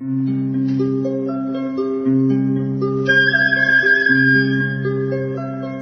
[0.00, 0.06] به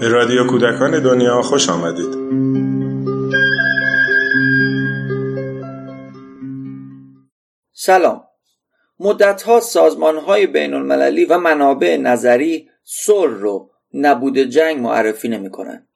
[0.09, 2.15] رادیو کودکان دنیا خوش آمدید.
[7.73, 8.25] سلام.
[9.01, 15.89] مدتها سازمان های بین المللی و منابع نظری صلح رو نبود جنگ معرفی نمی کنن.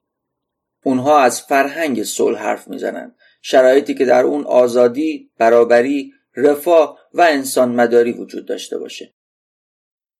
[0.83, 7.75] اونها از فرهنگ صلح حرف می‌زنن شرایطی که در اون آزادی، برابری، رفاه و انسان
[7.75, 9.13] مداری وجود داشته باشه.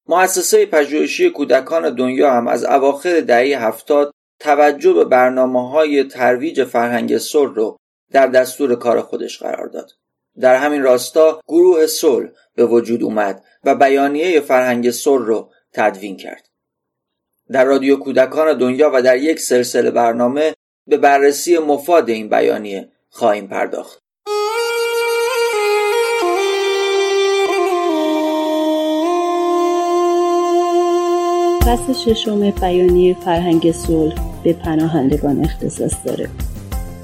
[0.08, 7.18] مؤسسه پژوهشی کودکان دنیا هم از اواخر دهه هفتاد توجه به برنامه های ترویج فرهنگ
[7.18, 7.78] صلح رو
[8.12, 9.92] در دستور کار خودش قرار داد.
[10.40, 16.48] در همین راستا گروه صلح به وجود اومد و بیانیه فرهنگ صلح رو تدوین کرد.
[17.52, 20.54] در رادیو کودکان دنیا و در یک سلسله برنامه
[20.88, 24.07] به بررسی مفاد این بیانیه خواهیم پرداخت.
[31.68, 36.30] فصل ششم بیانیه فرهنگ صلح به پناهندگان اختصاص داره.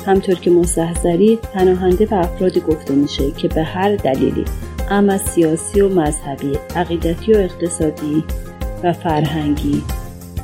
[0.06, 4.46] همطور که مستحضرید پناهنده به افرادی گفته میشه که به هر دلیلی
[4.92, 8.24] اما سیاسی و مذهبی عقیدتی و اقتصادی
[8.84, 9.84] و فرهنگی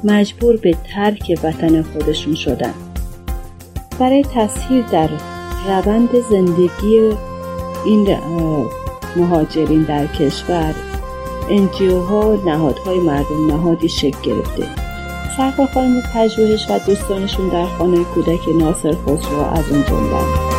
[0.03, 2.73] مجبور به ترک وطن خودشون شدن.
[4.00, 5.09] برای تسهیل در
[5.67, 7.11] روند زندگی
[7.86, 8.17] این
[9.16, 10.89] مهاجرین در کشور
[11.50, 14.67] انجیو ها نهادهای مردم نهادی شکل گرفته.
[15.38, 20.58] سرکار خانم پژوهش و دوستانشون در خانه کودک ناصر خسرو از اون جمله.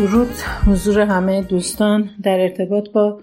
[0.00, 0.28] درود.
[0.66, 3.20] حضور همه دوستان در ارتباط با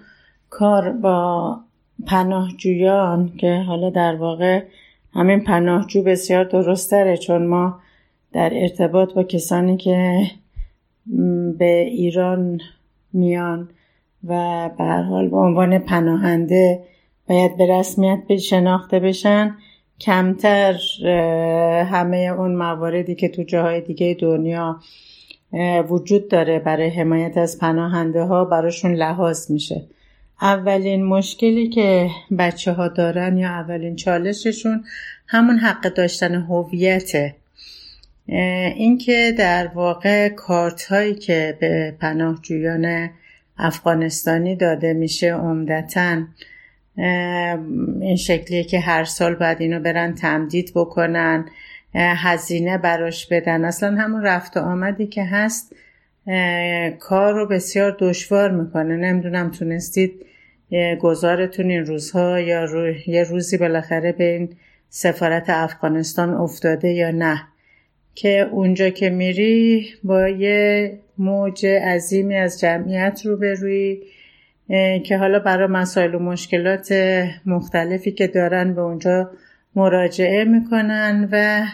[0.50, 1.60] کار با
[2.08, 4.64] پناهجویان که حالا در واقع
[5.14, 7.80] همین پناهجو بسیار درستره چون ما
[8.34, 10.22] در ارتباط با کسانی که
[11.58, 12.60] به ایران
[13.14, 13.70] میان
[14.28, 16.84] و به حال به عنوان پناهنده
[17.30, 19.56] باید به رسمیت شناخته بشن.
[20.00, 20.76] کمتر
[21.92, 24.80] همه اون مواردی که تو جاهای دیگه دنیا
[25.90, 29.86] وجود داره برای حمایت از پناهنده ها براشون لحاظ میشه.
[30.42, 32.10] اولین مشکلی که
[32.40, 34.84] بچه ها دارن یا اولین چالششون
[35.28, 37.36] همون حق داشتن هویته.
[38.76, 43.10] اینکه در واقع کارت هایی که به پناهجویان
[43.58, 46.22] افغانستانی داده میشه عمدتا
[48.02, 51.46] این شکلیه که هر سال باید اینو برن تمدید بکنن.
[51.96, 53.66] هزینه براش بدن.
[53.66, 55.76] اصلا همون رفت و آمدی که هست
[57.00, 58.98] کار رو بسیار دشوار می‌کنه.
[58.98, 60.26] نمی‌دونم تونستید
[61.00, 62.94] گذارتون این روزها یا رو...
[63.08, 64.50] یه روزی بالاخره به این
[64.90, 67.44] سفارت افغانستان افتاده یا نه.
[68.16, 74.02] که اونجا که میری با یه موج عظیمی از جمعیت رو روی
[75.04, 76.94] که حالا برای مسائل و مشکلات
[77.46, 79.32] مختلفی که دارن به اونجا
[79.76, 81.66] مراجعه می‌کنن و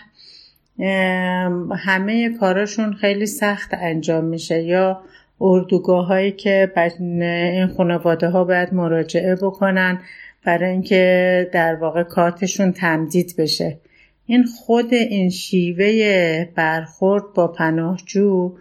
[1.75, 4.63] همه کاراشون خیلی سخت انجام میشه.
[4.63, 5.01] یا
[5.41, 9.99] اردوگاه هایی که این خانواده ها باید مراجعه بکنن
[10.45, 13.77] برای اینکه در واقع کارتشون تمدید بشه.
[14.25, 18.55] این خود این شیوه برخورد با پناهجو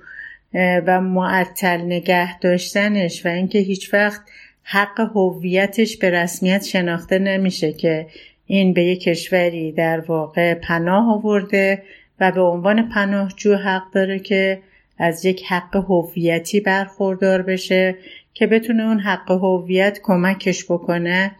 [0.87, 4.20] و معطل نگه داشتنش و اینکه هیچ وقت
[4.62, 8.06] حق هویتش به رسمیت شناخته نمیشه که
[8.52, 11.82] این به یک کشوری در واقع پناه آورده
[12.20, 14.62] و به عنوان پناهجو حق داره که
[14.98, 17.94] از یک حق هویتی برخوردار بشه
[18.34, 21.32] که بتونه اون حق هویت کمکش بکنه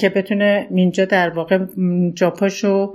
[0.00, 1.58] که بتونه اینجا در واقع
[2.14, 2.94] جاپاشو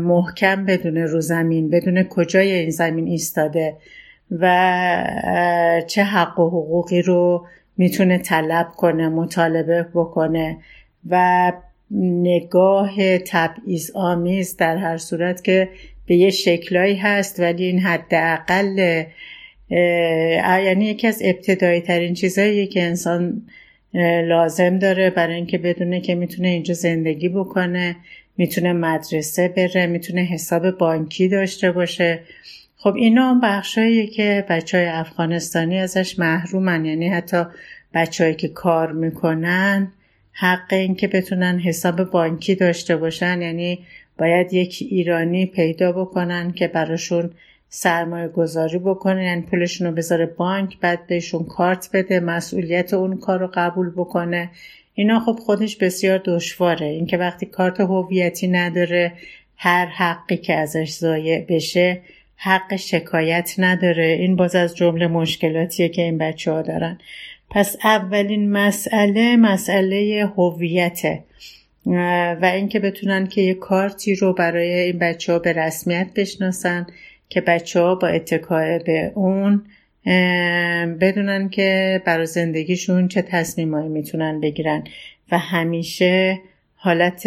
[0.00, 3.76] محکم بدونه رو زمین بدونه کجای این زمین ایستاده
[4.30, 4.44] و
[5.86, 10.58] چه حق و حقوقی رو می‌تونه طلب کنه مطالبه بکنه
[11.10, 11.52] و
[11.90, 15.68] نگاه تبعیض آمیز در هر صورت که
[16.06, 19.04] به یه شکلایی هست ولی این حداقل
[20.64, 23.42] یعنی یکی از ابتدایی ترین چیزهایی که انسان
[24.24, 27.96] لازم داره برای اینکه بدونه که می‌تونه اینجا زندگی بکنه
[28.36, 32.20] می‌تونه مدرسه بره می‌تونه حساب بانکی داشته باشه.
[32.76, 37.44] خب اینا هم بخشاییه که بچه های افغانستانی ازش محرومن یعنی حتی
[37.94, 39.92] بچههایی که کار می‌کنن
[40.36, 43.42] حق این که بتونن حساب بانکی داشته باشن.
[43.42, 43.78] یعنی
[44.18, 47.30] باید یک ایرانی پیدا بکنن که براشون
[47.68, 49.24] سرمایه گذاری بکنه.
[49.24, 54.50] یعنی پولشون رو بذاره بانک بعد بهشون کارت بده مسئولیت اون کار رو قبول بکنه.
[54.94, 56.86] اینا خب خودش بسیار دشواره.
[56.86, 59.12] اینکه وقتی کارت هویتی نداره
[59.56, 62.00] هر حقی که ازش ضایع بشه
[62.36, 64.04] حق شکایت نداره.
[64.04, 66.98] این باز از جمله مشکلاتیه که این بچه ها دارن.
[67.54, 71.24] پس اولین مسئله مسئله هویته
[72.42, 76.86] و اینکه بتونن که یه کارتی رو برای این بچه ها به رسمیت بشناسن
[77.28, 79.64] که بچه ها با اتکای به اون
[81.00, 84.84] بدونن که برای زندگیشون چه تصمیمایی می‌تونن بگیرن.
[85.32, 86.40] و همیشه
[86.76, 87.26] حالت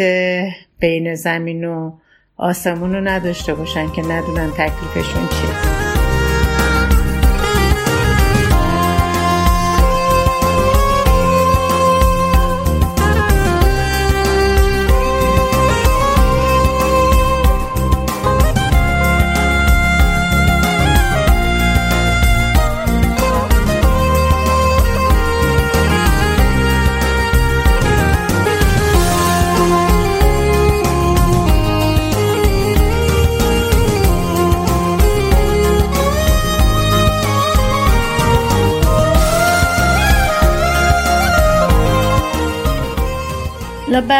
[0.80, 1.92] بین زمین و
[2.36, 5.87] آسمون رو نداشته باشن که ندونن تکلیفشون چیه.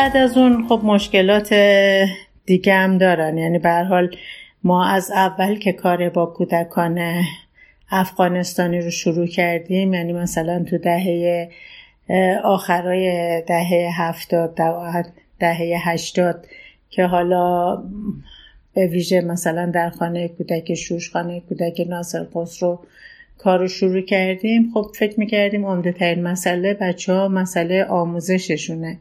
[0.08, 1.54] بعد از اون خب مشکلات
[2.46, 3.38] دیگه هم دارن.
[3.38, 4.16] یعنی به حال
[4.64, 7.22] ما از اول که کار با کودکان
[7.90, 11.48] افغانستانی رو شروع کردیم یعنی مثلا تو دهه
[12.44, 14.58] آخرای دهه هفتاد
[15.38, 16.46] دهه هشتاد
[16.90, 17.76] که حالا
[18.74, 22.78] به ویژه مثلا در خانه کودک شوش خانه کودک ناصر خسرو
[23.38, 24.70] کار رو شروع کردیم.
[24.74, 28.98] خب فکر می‌کردیم عمده ترین مسئله بچه ها مسئله آموزششونه.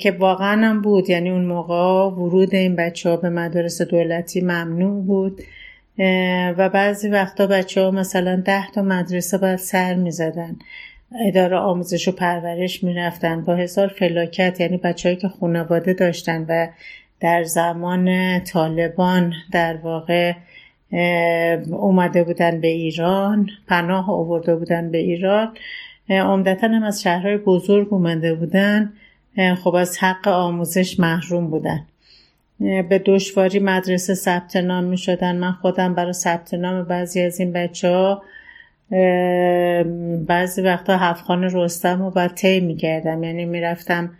[0.00, 1.10] که واقعا هم بود.
[1.10, 5.40] یعنی اون موقع ورود این بچه ها به مدارس دولتی ممنوع بود.
[6.58, 10.56] و بعضی وقتا بچه ها مثلا ده تا مدرسه باید سر می زدن.
[11.26, 16.68] اداره آموزش و پرورش می رفتن با هزار فلاکت یعنی بچه که خانواده داشتن و
[17.20, 20.32] در زمان طالبان در واقع
[21.70, 25.56] اومده بودن به ایران پناه آورده بودن به ایران
[26.10, 28.92] عمدتا هم از شهرهای بزرگ اومده بودن.
[29.64, 31.86] خب از حق آموزش محروم بودن.
[32.60, 37.52] به دشواری مدرسه ثبت نام می شدن من خودم برای ثبت نام بعضی از این
[37.52, 38.22] بچه ها
[40.26, 44.10] بعضی وقتا هفخان رستم رو باید طی می کردم یعنی می‌رفتم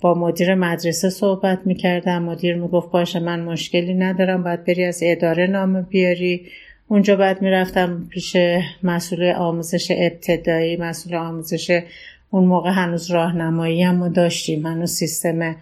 [0.00, 4.84] با مدیر مدرسه صحبت می کردم مدیر می گفت باشه من مشکلی ندارم باید بری
[4.84, 6.46] از اداره نام بیاری.
[6.88, 8.36] اونجا بعد می‌رفتم پیش
[8.82, 11.82] مسئول آموزش ابتدایی مسئول آموزش
[12.30, 14.66] اون موقع هنوز راهنمایی هم داشتیم.
[14.66, 15.56] هنوز سیستم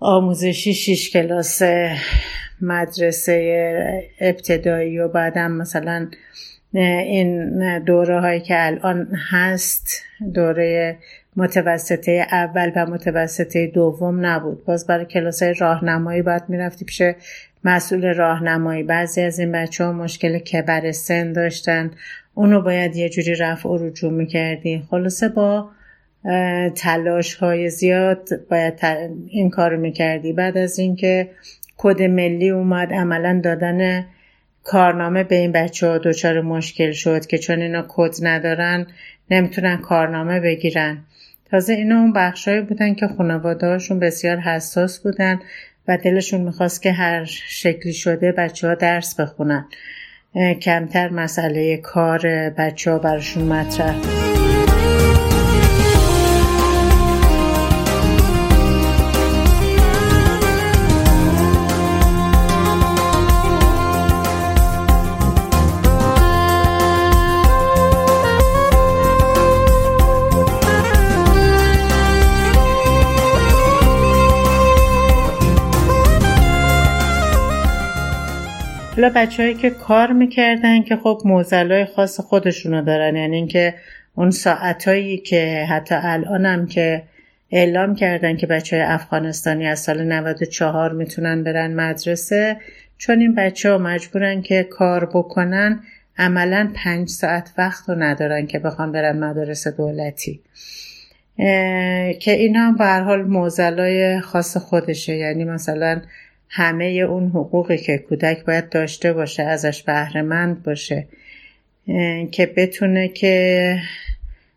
[0.00, 1.62] آموزشی شیش کلاس
[2.60, 6.08] مدرسه ابتدایی و بعدم مثلا
[6.72, 10.02] این دوره هایی که الان هست
[10.34, 10.96] دوره
[11.36, 14.64] متوسطه اول و متوسطه دوم نبود.
[14.64, 17.02] باز برای کلاس راهنمایی باید می‌رفتی پیش
[17.64, 18.82] مسئول راهنمایی.
[18.82, 21.90] بعضی از این بچه ها مشکل کبر سن داشتن.
[22.38, 24.82] اونو باید یه جوری رفع و رجوع می‌کردی.
[24.90, 25.70] خلاصه با
[26.74, 28.78] تلاش های زیاد باید
[29.28, 30.32] این کار می‌کردی.
[30.32, 31.30] بعد از اینکه
[31.76, 34.06] کد ملی اومد عملا دادن
[34.64, 38.86] کارنامه به این بچه ها دچار مشکل شد که چون اینا کد ندارن
[39.30, 40.98] نمی‌تونن کارنامه بگیرن.
[41.50, 45.40] تازه اینا اون بخشهایی بودن که خانوادهاشون بسیار حساس بودن
[45.88, 49.68] و دلشون می‌خواست که هر شکلی شده بچه ها درس بخونن.
[50.62, 53.94] کمتر مسئله کار بچه ها براشون مطرح.
[78.98, 83.74] حالا بچههایی که کار می‌کردن که خب موزلای خاص خودشونو دارن یعنی اینکه
[84.14, 87.02] اون ساعتهایی که حتی الانم که
[87.50, 92.56] اعلام کردن که بچه های افغانستانی از سال 94 می‌تونن برن مدرسه
[92.96, 95.80] چون این بچه ها مجبورن که کار بکنن
[96.18, 100.40] عملا پنج ساعت وقت رو ندارن که بخوان برن مدارس دولتی.
[102.20, 105.16] که اینا هم به حال موزلای خاص خودشه.
[105.16, 106.00] یعنی مثلا
[106.48, 111.06] همه اون حقوقی که کودک باید داشته باشه ازش بهرهمند باشه
[112.30, 113.76] که بتونه که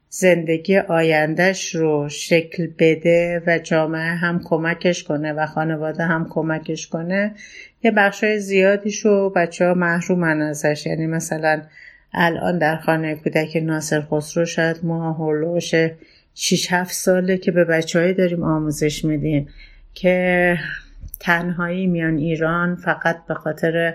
[0.09, 7.35] زندگی آیندهش رو شکل بده و جامعه هم کمکش کنه و خانواده هم کمکش کنه
[7.83, 10.85] یه بخشای زیادیش رو بچه ها محرومن ازش.
[10.85, 11.61] یعنی مثلا
[12.13, 15.75] الان در خانه کودک ناصر خسرو شاید ما هلوش
[16.35, 19.47] 6 7 ساله که به بچه داریم آموزش میدیم
[19.93, 20.57] که
[21.21, 23.93] تنهایی میان ایران فقط به خاطر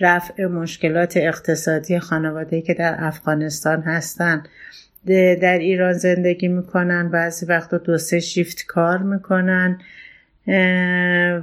[0.00, 4.42] رفع مشکلات اقتصادی خانواده که در افغانستان هستن.
[5.40, 9.78] در ایران زندگی می‌کنن بعضی وقتا دو سه شیفت کار می‌کنن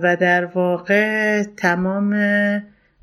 [0.01, 2.13] و در واقع تمام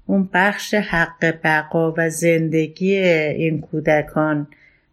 [0.07, 4.47] اون بخش حق بقا و زندگی این کودکان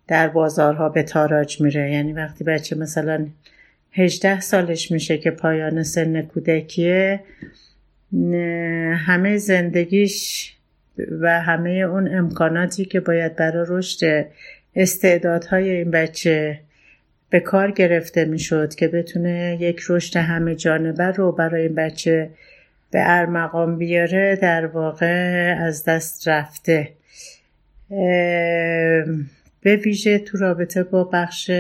[0.07, 1.91] در بازارها به تاراج میره.
[1.91, 3.27] یعنی وقتی بچه مثلا
[3.91, 7.19] 18 سالش میشه که پایان سن کودکیه.
[8.93, 10.53] همه زندگیش
[11.21, 14.27] و همه اون امکاناتی که باید برای رشد
[14.75, 16.59] استعدادهای این بچه
[17.29, 22.29] به کار گرفته می‌شد که بتونه یک رشد همه جانبه رو برای این بچه
[22.91, 26.89] به ارمقام بیاره در واقع از دست رفته.
[29.61, 31.51] به ویژه تو رابطه با بخش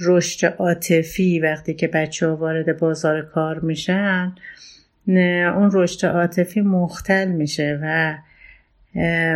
[0.00, 4.32] رشد عاطفی وقتی که بچه ها وارد بازار کار میشن
[5.06, 8.16] اون رشد عاطفی مختل میشه و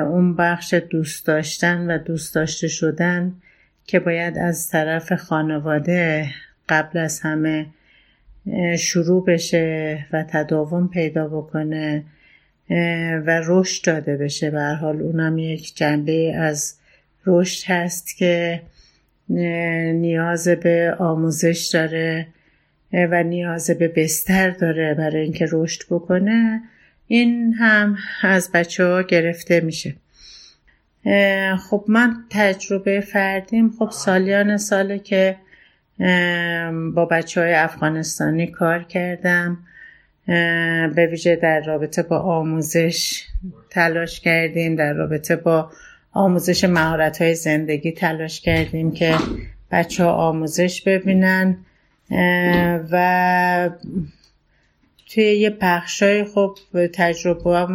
[0.03, 3.33] اون بخش دوست داشتن و دوست داشته شدن
[3.87, 6.29] که باید از طرف خانواده
[6.69, 7.67] قبل از همه
[8.79, 12.05] شروع بشه و تداوم پیدا بکنه
[13.27, 14.51] و رشد داده بشه.
[14.51, 16.75] به حال اونم یک جنبه از
[17.27, 18.63] رشد هست که
[19.29, 22.27] نیاز به آموزش داره
[22.93, 26.63] و نیاز به بستر داره برای اینکه رشد بکنه.
[27.07, 29.95] این هم از بچه ها گرفته میشه.
[31.59, 33.71] خب من تجربه فردیم.
[33.79, 35.37] خب سالیان ساله که
[36.95, 39.59] با بچه های افغانستانی کار کردم.
[40.95, 43.25] به ویژه در رابطه با آموزش
[43.71, 45.71] تلاش کردیم در رابطه با
[46.13, 49.17] آموزش مهارت های زندگی تلاش کردیم که
[49.71, 51.57] بچه ها آموزش ببینن
[52.91, 53.71] و
[55.07, 55.57] توی یه
[56.01, 56.59] های خب
[56.95, 57.67] تجربه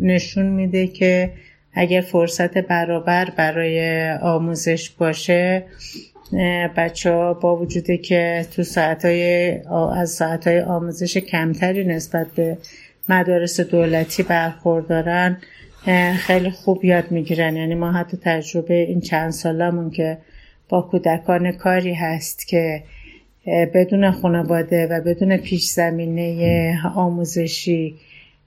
[0.00, 1.32] نشون میده که
[1.72, 5.64] اگر فرصت برابر برای آموزش باشه
[6.76, 9.52] بچه ها با وجودی که تو ساعت های
[9.96, 12.58] از ساعت های آموزش کمتری نسبت به
[13.08, 15.38] مدارس دولتی برخوردارن
[16.16, 17.56] خیلی خوب یاد می‌گیرن.
[17.56, 20.18] یعنی ما حتی تجربه این چند سالمون که
[20.68, 22.82] با کودکان کاری هست که
[23.46, 27.94] بدون خانواده و بدون پیش زمینه آموزشی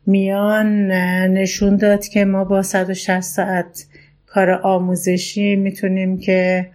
[0.06, 0.92] میان
[1.32, 3.86] نشون داد که ما با 160 ساعت
[4.28, 6.70] کار آموزشی می‌تونیم که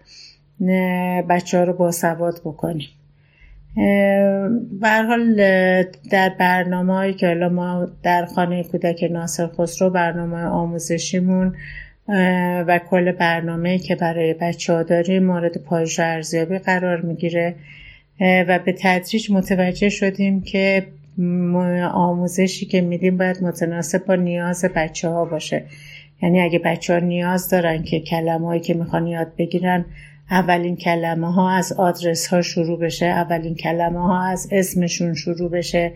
[1.29, 2.87] بچه ها رو با سواد بکنیم.
[4.81, 5.35] حال
[6.11, 11.55] در برنامه که حالا ما در خانه کودک ناصر خسرو برنامه آموزشیمون
[12.67, 17.55] و کل برنامه که برای بچه ها داریم مورد پایش ارزیابی قرار می‌گیره.
[18.21, 20.87] و به تدریج متوجه شدیم که
[21.93, 25.63] آموزشی که میدیم باید متناسب با نیاز بچه ها باشه.
[26.21, 29.85] یعنی اگه بچه ها نیاز دارن که کلمه که می‌خوان یاد بگیرن
[30.31, 35.93] اولین کلمه ها از آدرس ها شروع بشه اولین کلمه ها از اسمشون شروع بشه.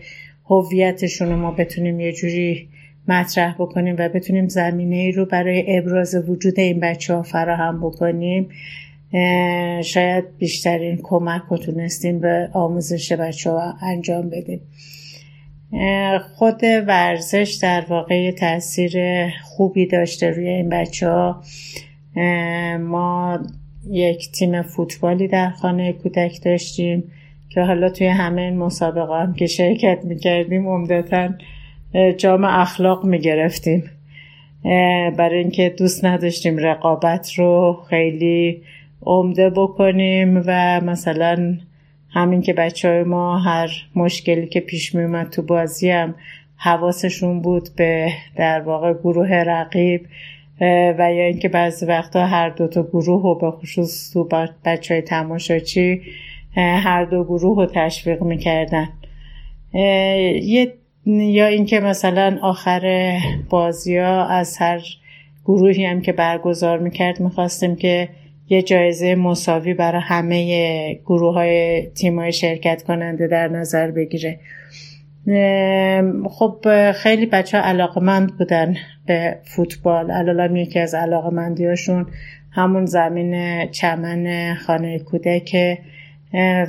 [0.50, 2.68] هویتشون رو ما بتونیم یه جوری
[3.08, 8.48] مطرح بکنیم و بتونیم زمینه ای رو برای ابراز وجود این بچه ها فراهم بکنیم.
[9.82, 14.60] شاید بیشترین کمک رو تونستیم به آموزش بچه ها انجام بدیم.
[16.34, 21.42] خود ورزش در واقع تاثیر خوبی داشته روی این بچه ها
[22.78, 23.38] ما
[23.90, 27.12] یک تیم فوتبالی در خانه کودک داشتیم
[27.50, 31.28] که حالا توی همه این مسابقه هم که شرکت می‌کردیم عمدتا
[32.16, 33.90] جام اخلاق می‌گرفتیم.
[35.16, 38.62] برای اینکه دوست نداشتیم رقابت رو خیلی
[39.02, 41.58] عمده بکنیم و مثلا
[42.10, 46.14] همین که بچه های ما هر مشکلی که پیش میومد تو بازی هم
[46.56, 50.06] حواسشون بود به در واقع گروه رقیب
[50.60, 54.28] و یا اینکه بعضی وقتا هر دو تا گروه و به خصوص تو
[54.64, 56.02] بچه های تماشاچی
[56.56, 58.88] هر دو گروه رو تشویق می‌کردن.
[61.06, 63.16] یا اینکه مثلا آخر
[63.50, 64.80] بازی ها از هر
[65.44, 68.08] گروهی هم که برگزار می‌کرد می‌خواستیم که
[68.48, 74.40] یه جایزه مساوی برای همه گروه های های شرکت کننده در نظر بگیره.
[76.30, 78.76] خب خیلی بچه علاقمند بودن
[79.06, 80.10] به فوتبال.
[80.10, 82.06] الان یکی از علاقمندیاشون
[82.50, 85.78] همون زمین چمن خانه کودک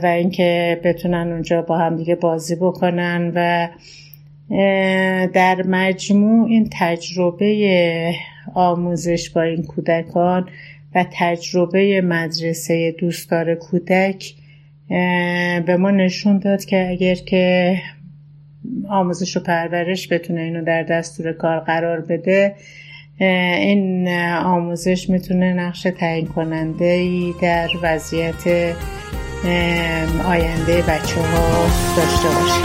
[0.03, 3.67] و اینکه بتونن اونجا با هم دیگه بازی بکنن و
[5.33, 8.13] در مجموع این تجربه
[8.53, 10.49] آموزش با این کودکان
[10.95, 14.33] و تجربه مدرسه دوستدار کودک
[15.65, 17.77] به ما نشون داد که اگر که
[18.89, 22.55] آموزش و پرورش بتونه اینو در دستور کار قرار بده
[23.19, 24.09] این
[24.43, 28.73] آموزش می‌تونه نقش تعیین کننده ای در وضعیت
[30.25, 31.67] آینده بچه ها
[31.97, 32.64] داشته باشه.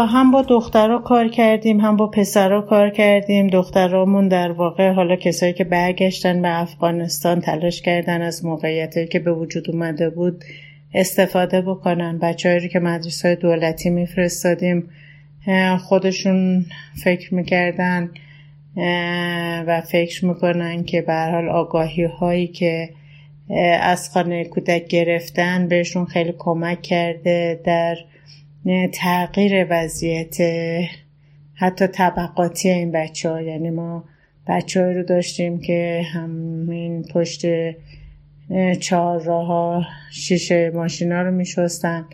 [0.00, 3.46] هم با دخترها کار کردیم هم با پسرها کار کردیم.
[3.46, 9.32] دخترامون در واقع حالا کسایی که برگشتن به افغانستان تلاش کردن از موقعیتی که به
[9.32, 10.44] وجود اومده بود
[10.94, 12.18] استفاده بکنن.
[12.18, 14.90] بچههایی که مدرسه دولتی میفرستادیم
[15.78, 16.66] خودشون
[17.04, 18.10] فکر می‌کردن
[19.66, 22.88] و فکر می‌کنن که به حال آگاهی هایی که
[23.80, 27.96] از خانه کودک گرفتن بهشون خیلی کمک کرده در
[28.92, 30.36] تغییر وضعیت
[31.54, 34.04] حتی طبقاتی این بچه ها یعنی ما
[34.48, 37.46] بچه رو داشتیم که همین پشت
[38.80, 42.06] چهار شیشه ماشینا رو میشستن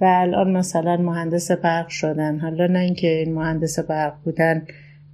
[0.00, 2.38] و الان مثلا مهندس برق شدن.
[2.38, 4.66] حالا نه اینکه این مهندس برق بودن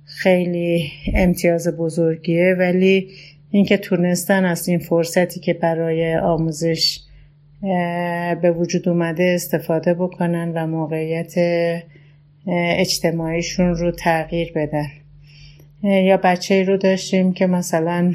[0.04, 3.10] خیلی امتیاز بزرگیه ولی
[3.50, 7.00] اینکه تونستن از این فرصتی که برای آموزش
[8.42, 11.34] به وجود اومده استفاده بکنن و موقعیت
[12.78, 14.88] اجتماعیشون رو تغییر بدن.
[15.82, 18.12] یا بچه رو داشتیم که مثلا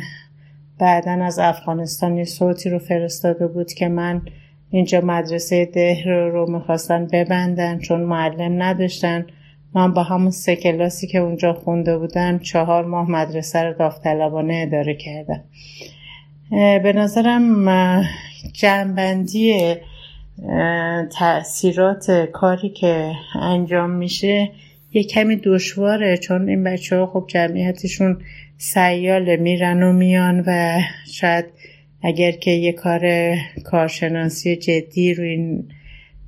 [0.79, 4.21] بعدا از افغانستان صوتی رو فرستاده بود که من
[4.69, 9.25] اینجا مدرسه ده رو می‌خواستن ببندن چون معلم نداشتن.
[9.75, 14.95] من با همون سه کلاسی که اونجا خونده بودم چهار ماه مدرسه رو داوطلبانه اداره
[14.95, 15.43] کردم.
[16.53, 18.05] به نظرم
[18.53, 19.75] جنبندی
[21.17, 23.11] تاثیرات کاری که
[23.41, 24.51] انجام میشه
[24.91, 28.21] یه کمی دشواره چون این بچه ها خب جمعیتشون
[28.57, 30.79] سیاله میرن و میان و
[31.13, 31.45] شاید
[32.01, 35.71] اگر که یه کار کارشناسی جدی رو این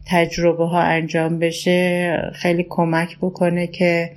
[0.08, 4.12] تجربه ها انجام بشه خیلی کمک بکنه که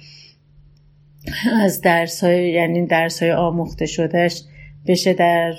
[1.62, 4.42] از درس های یعنی درس های آموخته شدهش
[4.88, 5.54] بشه در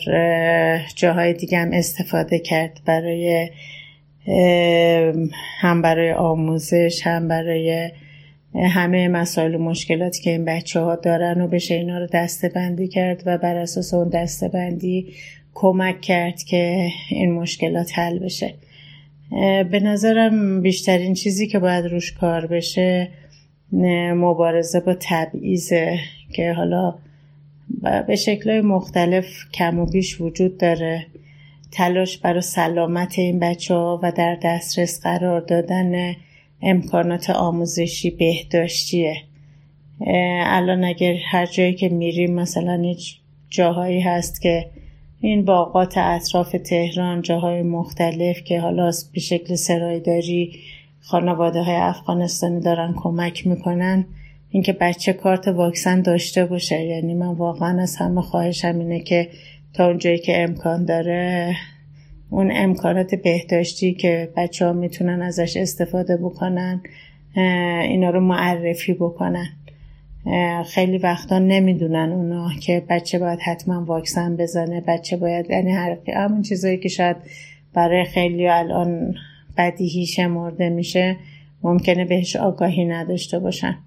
[0.95, 3.49] جاهای دیگه هم استفاده کرد برای
[5.59, 7.91] هم برای آموزش هم برای
[8.55, 12.87] همه مسائل و مشکلاتی که این بچه ها دارن و بشه اینا رو دسته بندی
[12.87, 15.13] کرد و بر اساس اون دسته بندی
[15.53, 18.53] کمک کرد که این مشکلات حل بشه.
[19.71, 23.09] به نظرم بیشترین چیزی که باید روش کار بشه
[24.15, 25.99] مبارزه با تبعیضه
[26.33, 26.95] که حالا
[28.07, 31.05] به شکلهای مختلف کم و بیش وجود داره.
[31.71, 36.15] تلاش برای سلامت این بچه ها و در دسترس قرار دادن
[36.61, 39.15] امکانات آموزشی بهداشتیه.
[40.45, 44.65] الان اگر هر جایی که میریم مثلا هیچ جاهایی هست که
[45.21, 50.59] این باغات اطراف تهران جاهای مختلف که حالا به شکل سرایداری
[51.01, 54.05] خانواده های افغانستانی دارن کمک می‌کنن
[54.51, 56.83] اینکه بچه کارت واکسن داشته باشه.
[56.83, 59.29] یعنی من واقعا از همه خواهشم اینه که
[59.73, 61.55] تا اونجایی که امکان داره
[62.29, 66.81] اون امکانات بهداشتی که بچه ها می‌تونن ازش استفاده بکنن
[67.83, 69.47] اینا رو معرفی بکنن.
[70.65, 76.41] خیلی وقتا نمی‌دونن اونا که بچه باید حتما واکسن بزنه بچه باید یعنی هر همون
[76.41, 77.17] چیزایی که شاید
[77.73, 79.15] برای خیلی الان
[79.57, 81.17] بدیهی شمرده میشه
[81.63, 83.77] ممکنه بهش آگاهی نداشته باشن.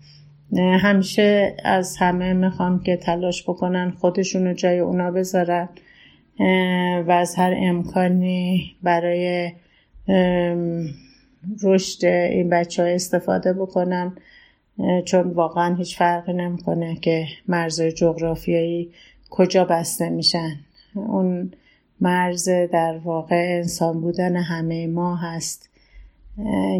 [0.58, 5.68] همیشه از همه می‌خوام که تلاش بکنن خودشون رو جای اونا بذارن
[7.06, 9.52] و از هر امکانی برای
[11.62, 14.16] رشد این بچه ها استفاده بکنن
[15.04, 18.90] چون واقعا هیچ فرقی نمی‌کنه که مرزهای جغرافیایی
[19.30, 20.56] کجا بسته میشن.
[20.94, 21.52] اون
[22.00, 25.70] مرز در واقع انسان بودن همه ما هست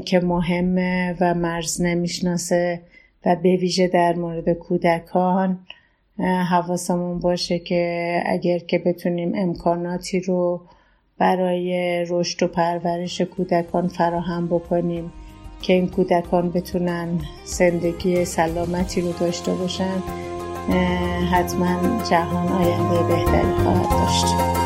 [0.05, 2.81] که مهمه و مرز نمی‌شناسه.
[3.27, 5.59] و به ویژه در مورد کودکان
[6.51, 10.61] حواسمون باشه که اگر که بتونیم امکاناتی رو
[11.19, 15.13] برای رشد و پرورش کودکان فراهم بکنیم
[15.63, 17.09] که این کودکان بتونن
[17.45, 20.03] زندگی سلامتی رو داشته باشن
[21.33, 24.62] حتما جهان آینده بهتری خواهد داشت.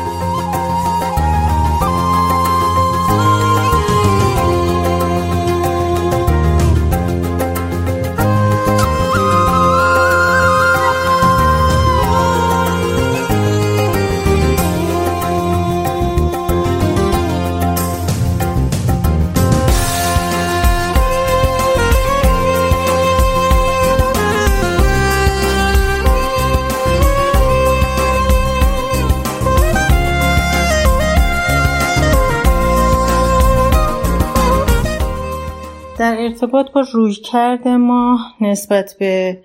[36.93, 39.37] رویکرد ما نسبت به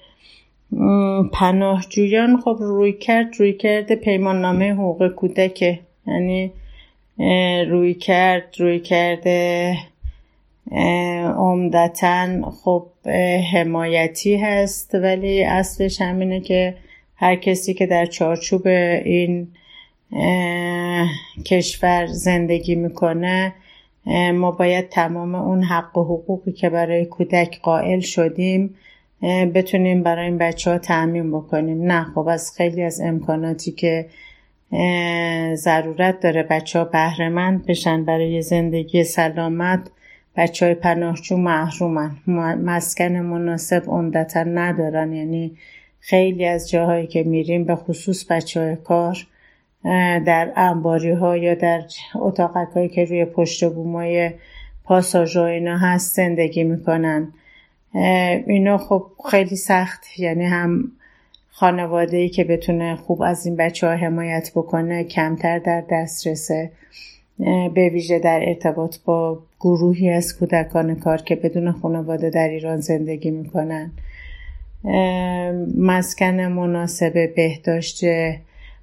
[1.32, 2.40] پناهجویان.
[2.40, 6.52] خب روی کرد روی کرد پیمان نامه حقوق کودک یعنی
[7.68, 9.76] روی کرد روی کرده
[11.36, 12.86] عمدتا خب
[13.52, 14.94] حمایتی هست.
[14.94, 16.74] ولی اصلش همینه که
[17.16, 19.48] هر کسی که در چارچوب این
[21.46, 23.54] کشور زندگی می‌کنه
[24.34, 28.74] ما باید تمام اون حق و حقوقی که برای کودک قائل شدیم
[29.54, 31.82] بتونیم برای این بچه ها تعمین بکنیم.
[31.82, 34.06] نه خب از خیلی از امکاناتی که
[35.54, 39.90] ضرورت داره بچه ها بهرهمند بشن برای زندگی سلامت
[40.36, 42.16] بچه های پناهجو محرومن.
[42.64, 45.12] مسکن مناسب عمدتا ندارن.
[45.12, 45.56] یعنی
[46.00, 49.26] خیلی از جاهایی که میریم به خصوص بچه های کار
[50.24, 51.82] در انباری ها یا در
[52.14, 54.30] اتاقک هایی که روی پشت بومای
[54.84, 57.32] پاساژ اینا هست زندگی می‌کنن.
[58.46, 60.92] اینا خب خیلی سخت یعنی هم
[61.50, 66.70] خانواده ای که بتونه خوب از این بچه ها حمایت بکنه کمتر در دسترسه
[67.74, 73.30] به ویژه در ارتباط با گروهی از کودکان کار که بدون خانواده در ایران زندگی
[73.30, 73.90] می‌کنن.
[75.78, 78.04] مسکن مناسب بهداشت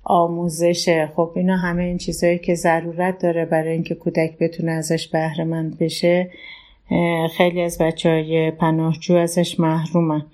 [0.10, 1.06] آموزش.
[1.16, 6.30] خب اینا همه این چیزهایی که ضرورت داره برای اینکه کودک بتونه ازش بهرهمند بشه
[7.38, 10.26] خیلی از بچه های پناهجو ازش محرومن.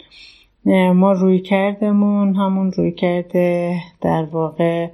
[0.93, 4.87] ما روی کردمون همون روی کرده در واقع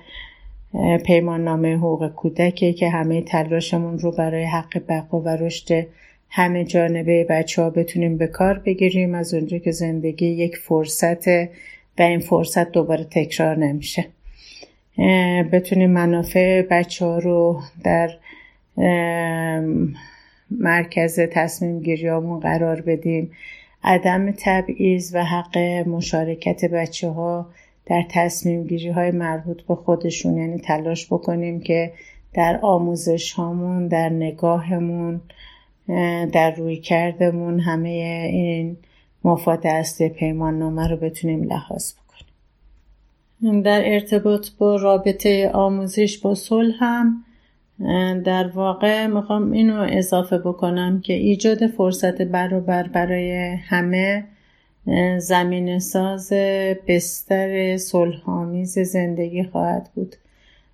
[1.06, 5.88] پیمان نامه حقوق کودکه که همه تلاشمون رو برای حق بقا و رشد
[6.30, 9.16] همه جانبه بچه ها بتونیم به کار بگیریم.
[9.16, 11.28] از اونجا که زندگی یک فرصت
[11.98, 14.06] و این فرصت دوباره تکرار نمیشه.
[15.52, 18.10] بتونیم منافع بچه ها رو در
[20.52, 23.32] مرکز تصمیم گیریامون قرار بدیم.
[23.84, 27.50] عدم تبعیض و حق مشارکت بچه ها
[27.86, 30.38] در تصمیم گیری های مربوط به خودشون.
[30.38, 31.94] یعنی تلاش بکنیم که
[32.34, 35.22] در آموزش هامون در نگاهمون
[36.34, 37.90] در روی کردمون همه
[38.32, 38.78] این
[39.24, 41.94] مفاد اصلی پیمان نامه رو بتونیم لحاظ
[43.42, 47.24] در ارتباط با رابطه آموزش با صلح هم
[48.24, 54.24] در واقع می‌خوام اینو اضافه بکنم که ایجاد فرصت برابر برای همه
[55.18, 56.34] زمین ساز
[56.88, 60.16] بستر صلحآمیز زندگی خواهد بود.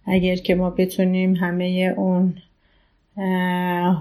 [0.05, 2.33] اگر که ما بتونیم همه اون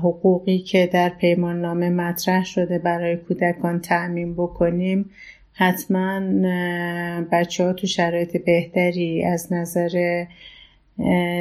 [0.02, 5.10] حقوقی که در پیمان نامه مطرح شده برای کودکان تعمین بکنیم
[5.58, 6.20] حتما
[7.32, 10.24] بچه ها تو شرایط بهتری از نظر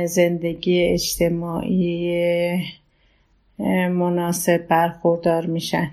[0.06, 2.16] زندگی اجتماعی
[3.90, 5.92] مناسب برخوردار میشن.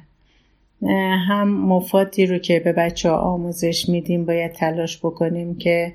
[1.28, 5.92] هم مفادی رو که به بچه ها آموزش میدیم باید تلاش بکنیم که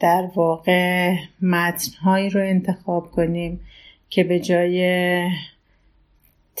[0.00, 3.60] در واقع متنهایی رو انتخاب کنیم
[4.10, 5.30] که به جای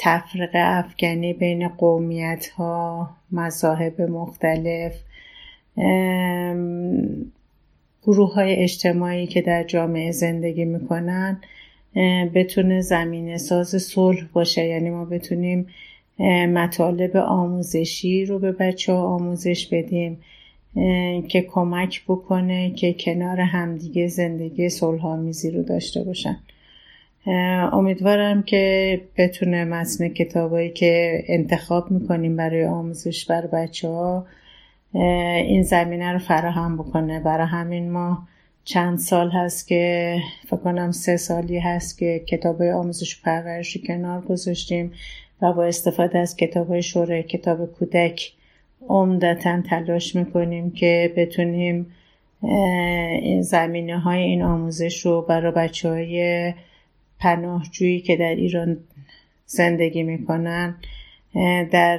[0.00, 4.94] تفرق افغانی بین قومیت ها مذاهب مختلف
[8.02, 11.40] گروه های اجتماعی که در جامعه زندگی می‌کنن
[12.34, 14.64] بتونه زمینه ساز صلح باشه.
[14.64, 15.66] یعنی ما بتونیم
[16.48, 20.18] مطالب آموزشی رو به بچه ها آموزش بدیم
[21.28, 26.36] که کمک بکنه که کنار همدیگه زندگی صلح آمیزی رو داشته باشن.
[27.72, 34.26] امیدوارم که بتونه متن کتابایی که انتخاب می‌کنیم برای آموزش بر بچه ها
[34.92, 37.20] این زمینه رو فراهم بکنه.
[37.20, 38.28] برای همین ما
[38.64, 44.20] چند سال هست که فکر کنم سه سالی هست که کتاب آموزش و پرورش کنار
[44.20, 44.92] گذاشتیم
[45.42, 48.32] و با استفاده از کتاب شورای کتاب کودک
[48.88, 51.86] عمدتا تلاش می‌کنیم که بتونیم
[53.22, 56.52] این زمینه های این آموزش رو برای بچه های
[57.20, 58.76] پناهجویی که در ایران
[59.46, 60.74] زندگی می‌کنن
[61.70, 61.98] در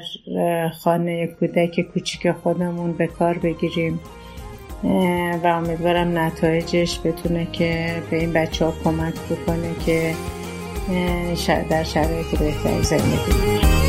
[0.80, 4.00] خانه کودک کوچیک خودمون به کار بگیریم.
[5.44, 10.14] و امیدوارم نتایجش بتونه که به این بچه ها کمک بکنه که
[11.70, 13.88] در شرایط بهتری زندگی